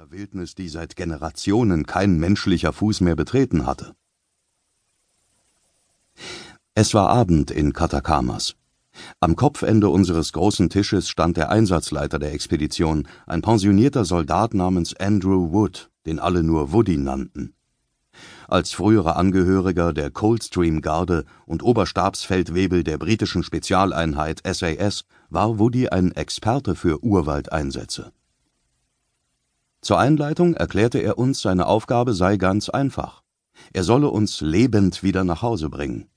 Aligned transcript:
einer 0.00 0.12
Wildnis, 0.12 0.54
die 0.54 0.70
seit 0.70 0.96
Generationen 0.96 1.84
kein 1.84 2.18
menschlicher 2.18 2.72
Fuß 2.72 3.02
mehr 3.02 3.16
betreten 3.16 3.66
hatte. 3.66 3.92
Es 6.74 6.94
war 6.94 7.10
Abend 7.10 7.50
in 7.50 7.74
Katakamas. 7.74 8.54
Am 9.20 9.36
Kopfende 9.36 9.90
unseres 9.90 10.32
großen 10.32 10.70
Tisches 10.70 11.10
stand 11.10 11.36
der 11.36 11.50
Einsatzleiter 11.50 12.18
der 12.18 12.32
Expedition, 12.32 13.08
ein 13.26 13.42
pensionierter 13.42 14.06
Soldat 14.06 14.54
namens 14.54 14.96
Andrew 14.96 15.52
Wood, 15.52 15.90
den 16.06 16.18
alle 16.18 16.42
nur 16.42 16.72
Woody 16.72 16.96
nannten. 16.96 17.52
Als 18.48 18.72
früherer 18.72 19.16
Angehöriger 19.16 19.92
der 19.92 20.10
Coldstream-Garde 20.10 21.26
und 21.44 21.62
Oberstabsfeldwebel 21.62 22.84
der 22.84 22.96
britischen 22.96 23.42
Spezialeinheit 23.42 24.40
SAS 24.50 25.04
war 25.28 25.58
Woody 25.58 25.88
ein 25.88 26.12
Experte 26.12 26.74
für 26.74 27.04
Urwaldeinsätze. 27.04 28.12
Zur 29.82 29.98
Einleitung 29.98 30.54
erklärte 30.54 30.98
er 30.98 31.18
uns, 31.18 31.40
seine 31.40 31.66
Aufgabe 31.66 32.12
sei 32.12 32.36
ganz 32.36 32.68
einfach: 32.68 33.22
Er 33.72 33.82
solle 33.82 34.08
uns 34.08 34.40
lebend 34.40 35.02
wieder 35.02 35.24
nach 35.24 35.42
Hause 35.42 35.70
bringen. 35.70 36.08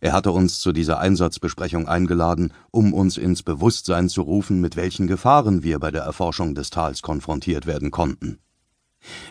Er 0.00 0.12
hatte 0.12 0.30
uns 0.30 0.60
zu 0.60 0.72
dieser 0.72 1.00
Einsatzbesprechung 1.00 1.88
eingeladen, 1.88 2.52
um 2.70 2.92
uns 2.92 3.16
ins 3.16 3.42
Bewusstsein 3.42 4.08
zu 4.08 4.22
rufen, 4.22 4.60
mit 4.60 4.76
welchen 4.76 5.06
Gefahren 5.06 5.62
wir 5.62 5.78
bei 5.78 5.90
der 5.90 6.02
Erforschung 6.02 6.54
des 6.54 6.70
Tals 6.70 7.02
konfrontiert 7.02 7.66
werden 7.66 7.90
konnten. 7.90 8.38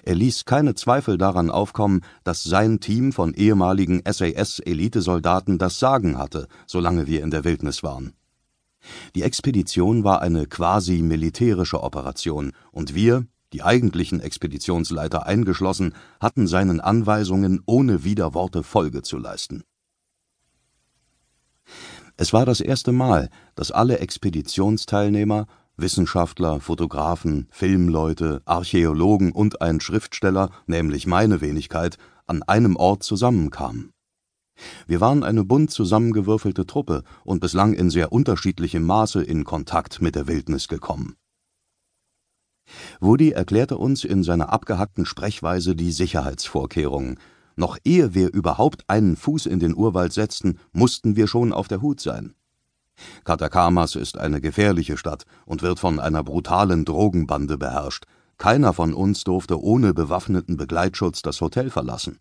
Er 0.03 0.15
ließ 0.15 0.45
keine 0.45 0.73
Zweifel 0.75 1.17
daran 1.17 1.49
aufkommen, 1.49 2.01
dass 2.23 2.43
sein 2.43 2.79
Team 2.79 3.11
von 3.11 3.33
ehemaligen 3.33 4.01
SAS-Elitesoldaten 4.05 5.57
das 5.57 5.79
Sagen 5.79 6.17
hatte, 6.17 6.47
solange 6.65 7.07
wir 7.07 7.23
in 7.23 7.31
der 7.31 7.43
Wildnis 7.43 7.83
waren. 7.83 8.13
Die 9.15 9.23
Expedition 9.23 10.03
war 10.03 10.21
eine 10.21 10.45
quasi 10.45 11.01
militärische 11.01 11.81
Operation, 11.81 12.51
und 12.71 12.95
wir, 12.95 13.25
die 13.53 13.63
eigentlichen 13.63 14.19
Expeditionsleiter 14.19 15.25
eingeschlossen, 15.25 15.93
hatten 16.19 16.47
seinen 16.47 16.81
Anweisungen 16.81 17.61
ohne 17.65 18.03
Widerworte 18.03 18.63
Folge 18.63 19.01
zu 19.01 19.17
leisten 19.17 19.63
es 22.17 22.31
war 22.31 22.45
das 22.45 22.61
erste 22.61 22.91
Mal, 22.91 23.29
dass 23.55 23.71
alle 23.71 23.99
Expeditionsteilnehmer 23.99 25.47
Wissenschaftler, 25.77 26.61
Fotografen, 26.61 27.47
Filmleute, 27.51 28.41
Archäologen 28.45 29.33
und 29.33 29.61
ein 29.61 29.81
Schriftsteller, 29.81 30.49
nämlich 30.67 31.05
meine 31.07 31.41
Wenigkeit, 31.41 31.97
an 32.27 32.43
einem 32.43 32.77
Ort 32.77 33.03
zusammenkamen. 33.03 33.91
Wir 34.87 35.01
waren 35.01 35.23
eine 35.23 35.43
bunt 35.43 35.71
zusammengewürfelte 35.71 36.65
Truppe 36.65 37.03
und 37.23 37.39
bislang 37.39 37.73
in 37.73 37.89
sehr 37.89 38.11
unterschiedlichem 38.11 38.83
Maße 38.83 39.23
in 39.23 39.43
Kontakt 39.43 40.01
mit 40.01 40.15
der 40.15 40.27
Wildnis 40.27 40.67
gekommen. 40.67 41.15
Woody 42.99 43.31
erklärte 43.31 43.77
uns 43.77 44.03
in 44.03 44.23
seiner 44.23 44.51
abgehackten 44.51 45.05
Sprechweise 45.05 45.75
die 45.75 45.91
Sicherheitsvorkehrungen, 45.91 47.19
noch 47.55 47.77
ehe 47.85 48.13
wir 48.13 48.33
überhaupt 48.33 48.83
einen 48.89 49.15
Fuß 49.15 49.45
in 49.45 49.59
den 49.59 49.75
Urwald 49.75 50.11
setzten, 50.11 50.59
mussten 50.73 51.15
wir 51.15 51.27
schon 51.27 51.53
auf 51.53 51.67
der 51.67 51.81
Hut 51.81 52.01
sein. 52.01 52.35
Katakamas 53.23 53.95
ist 53.95 54.17
eine 54.17 54.41
gefährliche 54.41 54.97
Stadt 54.97 55.25
und 55.45 55.61
wird 55.61 55.79
von 55.79 55.99
einer 55.99 56.23
brutalen 56.23 56.85
Drogenbande 56.85 57.57
beherrscht. 57.57 58.05
Keiner 58.37 58.73
von 58.73 58.93
uns 58.93 59.23
durfte 59.23 59.61
ohne 59.61 59.93
bewaffneten 59.93 60.57
Begleitschutz 60.57 61.21
das 61.21 61.39
Hotel 61.39 61.69
verlassen. 61.69 62.19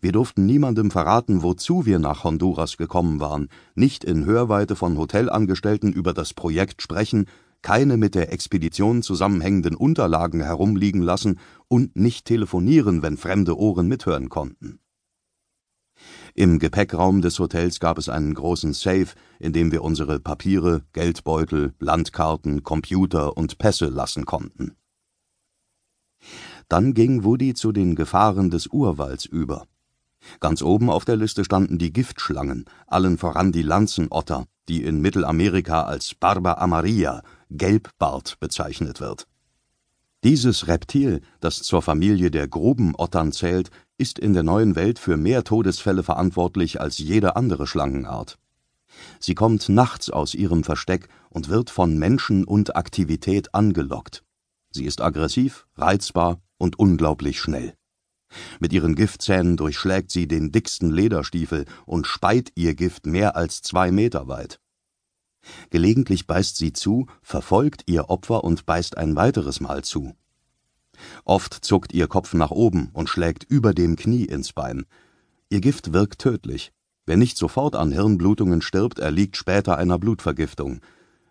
Wir 0.00 0.12
durften 0.12 0.46
niemandem 0.46 0.90
verraten, 0.90 1.42
wozu 1.42 1.86
wir 1.86 1.98
nach 1.98 2.24
Honduras 2.24 2.76
gekommen 2.76 3.20
waren, 3.20 3.48
nicht 3.74 4.04
in 4.04 4.24
Hörweite 4.24 4.76
von 4.76 4.98
Hotelangestellten 4.98 5.92
über 5.92 6.12
das 6.12 6.34
Projekt 6.34 6.82
sprechen, 6.82 7.26
keine 7.62 7.96
mit 7.96 8.14
der 8.14 8.32
Expedition 8.32 9.02
zusammenhängenden 9.02 9.76
Unterlagen 9.76 10.40
herumliegen 10.40 11.02
lassen 11.02 11.38
und 11.68 11.96
nicht 11.96 12.24
telefonieren, 12.24 13.02
wenn 13.02 13.16
fremde 13.16 13.56
Ohren 13.58 13.86
mithören 13.86 14.28
konnten. 14.28 14.80
Im 16.34 16.58
Gepäckraum 16.58 17.20
des 17.20 17.38
Hotels 17.38 17.80
gab 17.80 17.98
es 17.98 18.08
einen 18.08 18.32
großen 18.32 18.72
Safe, 18.72 19.08
in 19.38 19.52
dem 19.52 19.72
wir 19.72 19.82
unsere 19.82 20.20
Papiere, 20.20 20.82
Geldbeutel, 20.92 21.74
Landkarten, 21.78 22.62
Computer 22.62 23.36
und 23.36 23.58
Pässe 23.58 23.86
lassen 23.86 24.24
konnten. 24.24 24.76
Dann 26.70 26.94
ging 26.94 27.24
Woody 27.24 27.52
zu 27.54 27.72
den 27.72 27.96
Gefahren 27.96 28.48
des 28.48 28.68
Urwalds 28.68 29.24
über. 29.24 29.66
Ganz 30.38 30.62
oben 30.62 30.88
auf 30.88 31.04
der 31.04 31.16
Liste 31.16 31.44
standen 31.44 31.78
die 31.78 31.92
Giftschlangen, 31.92 32.64
allen 32.86 33.18
voran 33.18 33.50
die 33.50 33.62
Lanzenotter, 33.62 34.46
die 34.68 34.84
in 34.84 35.00
Mittelamerika 35.00 35.82
als 35.82 36.14
Barba 36.14 36.54
amarilla 36.54 37.24
Gelbbart 37.50 38.38
bezeichnet 38.38 39.00
wird. 39.00 39.26
Dieses 40.22 40.68
Reptil, 40.68 41.22
das 41.40 41.56
zur 41.56 41.82
Familie 41.82 42.30
der 42.30 42.46
Grubenottern 42.46 43.32
zählt, 43.32 43.70
ist 43.98 44.20
in 44.20 44.32
der 44.32 44.44
Neuen 44.44 44.76
Welt 44.76 45.00
für 45.00 45.16
mehr 45.16 45.42
Todesfälle 45.42 46.04
verantwortlich 46.04 46.80
als 46.80 46.98
jede 46.98 47.34
andere 47.34 47.66
Schlangenart. 47.66 48.38
Sie 49.18 49.34
kommt 49.34 49.68
nachts 49.68 50.08
aus 50.08 50.34
ihrem 50.34 50.62
Versteck 50.62 51.08
und 51.30 51.48
wird 51.48 51.68
von 51.68 51.98
Menschen 51.98 52.44
und 52.44 52.76
Aktivität 52.76 53.56
angelockt. 53.56 54.22
Sie 54.72 54.84
ist 54.84 55.00
aggressiv, 55.00 55.66
reizbar 55.76 56.40
und 56.58 56.78
unglaublich 56.78 57.40
schnell. 57.40 57.74
Mit 58.60 58.72
ihren 58.72 58.94
Giftzähnen 58.94 59.56
durchschlägt 59.56 60.10
sie 60.10 60.28
den 60.28 60.52
dicksten 60.52 60.90
Lederstiefel 60.90 61.64
und 61.86 62.06
speit 62.06 62.52
ihr 62.54 62.74
Gift 62.74 63.06
mehr 63.06 63.36
als 63.36 63.62
zwei 63.62 63.90
Meter 63.90 64.28
weit. 64.28 64.60
Gelegentlich 65.70 66.26
beißt 66.26 66.56
sie 66.56 66.72
zu, 66.72 67.06
verfolgt 67.22 67.84
ihr 67.86 68.10
Opfer 68.10 68.44
und 68.44 68.66
beißt 68.66 68.96
ein 68.98 69.16
weiteres 69.16 69.60
Mal 69.60 69.82
zu. 69.82 70.14
Oft 71.24 71.54
zuckt 71.64 71.92
ihr 71.92 72.08
Kopf 72.08 72.34
nach 72.34 72.50
oben 72.50 72.90
und 72.92 73.08
schlägt 73.08 73.44
über 73.44 73.72
dem 73.72 73.96
Knie 73.96 74.24
ins 74.24 74.52
Bein. 74.52 74.84
Ihr 75.48 75.60
Gift 75.60 75.92
wirkt 75.92 76.20
tödlich. 76.20 76.72
Wer 77.06 77.16
nicht 77.16 77.38
sofort 77.38 77.74
an 77.74 77.90
Hirnblutungen 77.90 78.62
stirbt, 78.62 78.98
erliegt 78.98 79.36
später 79.36 79.78
einer 79.78 79.98
Blutvergiftung. 79.98 80.80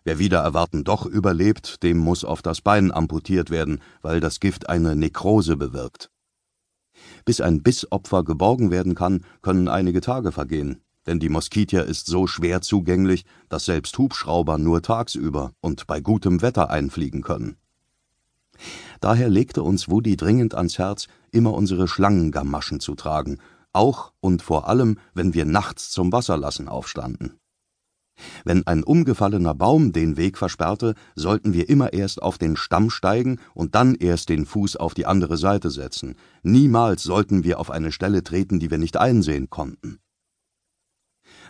Wer 0.04 0.18
wieder 0.18 0.40
erwarten 0.40 0.84
doch 0.84 1.06
überlebt, 1.06 1.82
dem 1.82 1.98
muss 1.98 2.24
auf 2.24 2.42
das 2.42 2.60
Bein 2.60 2.90
amputiert 2.90 3.50
werden, 3.50 3.80
weil 4.02 4.20
das 4.20 4.40
Gift 4.40 4.68
eine 4.68 4.96
Nekrose 4.96 5.56
bewirkt. 5.56 6.10
Bis 7.24 7.40
ein 7.40 7.62
Bissopfer 7.62 8.24
geborgen 8.24 8.70
werden 8.70 8.94
kann, 8.94 9.24
können 9.42 9.68
einige 9.68 10.00
Tage 10.00 10.32
vergehen 10.32 10.82
denn 11.06 11.18
die 11.18 11.28
Moskitia 11.28 11.82
ist 11.82 12.06
so 12.06 12.26
schwer 12.26 12.60
zugänglich, 12.60 13.24
dass 13.48 13.64
selbst 13.64 13.96
Hubschrauber 13.98 14.58
nur 14.58 14.82
tagsüber 14.82 15.52
und 15.60 15.86
bei 15.86 16.00
gutem 16.00 16.42
Wetter 16.42 16.70
einfliegen 16.70 17.22
können. 17.22 17.56
Daher 19.00 19.30
legte 19.30 19.62
uns 19.62 19.88
Woody 19.88 20.16
dringend 20.16 20.54
ans 20.54 20.78
Herz, 20.78 21.06
immer 21.32 21.54
unsere 21.54 21.88
Schlangengamaschen 21.88 22.80
zu 22.80 22.94
tragen, 22.94 23.38
auch 23.72 24.12
und 24.20 24.42
vor 24.42 24.68
allem, 24.68 24.98
wenn 25.14 25.32
wir 25.32 25.46
nachts 25.46 25.90
zum 25.90 26.12
Wasserlassen 26.12 26.68
aufstanden. 26.68 27.38
Wenn 28.44 28.66
ein 28.66 28.82
umgefallener 28.82 29.54
Baum 29.54 29.92
den 29.92 30.16
Weg 30.16 30.38
versperrte, 30.38 30.94
sollten 31.14 31.52
wir 31.52 31.68
immer 31.68 31.92
erst 31.92 32.22
auf 32.22 32.38
den 32.38 32.56
Stamm 32.56 32.90
steigen 32.90 33.38
und 33.54 33.74
dann 33.74 33.94
erst 33.94 34.28
den 34.28 34.46
Fuß 34.46 34.76
auf 34.76 34.94
die 34.94 35.06
andere 35.06 35.36
Seite 35.36 35.70
setzen. 35.70 36.16
Niemals 36.42 37.02
sollten 37.02 37.44
wir 37.44 37.60
auf 37.60 37.70
eine 37.70 37.92
Stelle 37.92 38.22
treten, 38.22 38.58
die 38.58 38.70
wir 38.70 38.78
nicht 38.78 38.96
einsehen 38.96 39.50
konnten. 39.50 39.98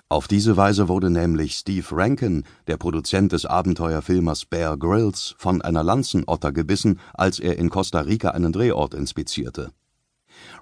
Auf 0.08 0.26
diese 0.26 0.56
Weise 0.56 0.88
wurde 0.88 1.08
nämlich 1.08 1.54
Steve 1.54 1.86
Rankin, 1.92 2.42
der 2.66 2.76
Produzent 2.76 3.30
des 3.30 3.46
Abenteuerfilmers 3.46 4.44
Bear 4.44 4.76
Grylls, 4.76 5.36
von 5.38 5.62
einer 5.62 5.84
Lanzenotter 5.84 6.50
gebissen, 6.50 6.98
als 7.14 7.38
er 7.38 7.58
in 7.58 7.70
Costa 7.70 8.00
Rica 8.00 8.30
einen 8.30 8.52
Drehort 8.52 8.94
inspizierte. 8.94 9.70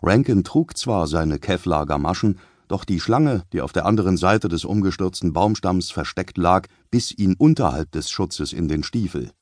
Rankin 0.03 0.45
trug 0.45 0.77
zwar 0.77 1.07
seine 1.07 1.39
Kevlar-Gamaschen, 1.39 2.39
doch 2.69 2.85
die 2.85 3.01
Schlange, 3.01 3.45
die 3.53 3.61
auf 3.61 3.73
der 3.73 3.87
anderen 3.87 4.17
Seite 4.17 4.49
des 4.49 4.65
umgestürzten 4.65 5.33
Baumstamms 5.33 5.91
versteckt 5.91 6.39
lag, 6.39 6.69
biss 6.91 7.11
ihn 7.11 7.35
unterhalb 7.35 7.91
des 7.93 8.11
Schutzes 8.11 8.53
in 8.53 8.69
den 8.69 8.83
Stiefel. 8.83 9.33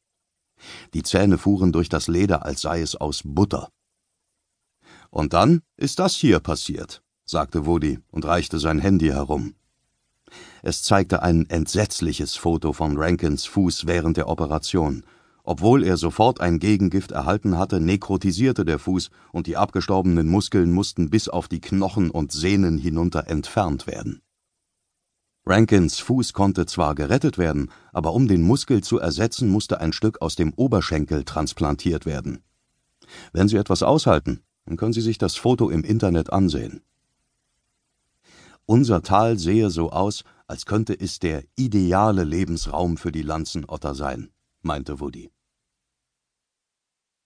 Die 0.94 1.02
Zähne 1.02 1.38
fuhren 1.38 1.72
durch 1.72 1.88
das 1.88 2.08
Leder, 2.08 2.44
als 2.44 2.62
sei 2.62 2.80
es 2.80 2.96
aus 2.96 3.22
Butter. 3.24 3.68
Und 5.10 5.32
dann 5.32 5.62
ist 5.76 5.98
das 5.98 6.14
hier 6.14 6.40
passiert, 6.40 7.02
sagte 7.24 7.66
Woody 7.66 7.98
und 8.10 8.24
reichte 8.24 8.58
sein 8.58 8.78
Handy 8.78 9.08
herum. 9.08 9.54
Es 10.62 10.82
zeigte 10.82 11.22
ein 11.22 11.48
entsetzliches 11.48 12.34
Foto 12.36 12.72
von 12.72 12.96
Rankins 12.96 13.44
Fuß 13.46 13.86
während 13.86 14.16
der 14.16 14.28
Operation. 14.28 15.04
Obwohl 15.48 15.84
er 15.84 15.96
sofort 15.96 16.40
ein 16.40 16.58
Gegengift 16.58 17.12
erhalten 17.12 17.56
hatte, 17.56 17.80
nekrotisierte 17.80 18.64
der 18.64 18.80
Fuß 18.80 19.10
und 19.30 19.46
die 19.46 19.56
abgestorbenen 19.56 20.26
Muskeln 20.28 20.72
mussten 20.72 21.08
bis 21.08 21.28
auf 21.28 21.46
die 21.46 21.60
Knochen 21.60 22.10
und 22.10 22.32
Sehnen 22.32 22.78
hinunter 22.78 23.28
entfernt 23.28 23.86
werden. 23.86 24.22
Rankins 25.46 26.00
Fuß 26.00 26.32
konnte 26.32 26.66
zwar 26.66 26.96
gerettet 26.96 27.38
werden, 27.38 27.70
aber 27.92 28.12
um 28.12 28.26
den 28.26 28.42
Muskel 28.42 28.82
zu 28.82 28.98
ersetzen, 28.98 29.48
musste 29.48 29.80
ein 29.80 29.92
Stück 29.92 30.20
aus 30.20 30.34
dem 30.34 30.52
Oberschenkel 30.52 31.22
transplantiert 31.22 32.06
werden. 32.06 32.42
Wenn 33.32 33.46
Sie 33.46 33.56
etwas 33.56 33.84
aushalten, 33.84 34.40
dann 34.64 34.76
können 34.76 34.92
Sie 34.92 35.00
sich 35.00 35.16
das 35.16 35.36
Foto 35.36 35.70
im 35.70 35.84
Internet 35.84 36.32
ansehen. 36.32 36.82
Unser 38.64 39.02
Tal 39.02 39.38
sehe 39.38 39.70
so 39.70 39.92
aus, 39.92 40.24
als 40.48 40.66
könnte 40.66 40.98
es 40.98 41.20
der 41.20 41.44
ideale 41.54 42.24
Lebensraum 42.24 42.96
für 42.96 43.12
die 43.12 43.22
Lanzenotter 43.22 43.94
sein, 43.94 44.30
meinte 44.62 44.98
Woody 44.98 45.30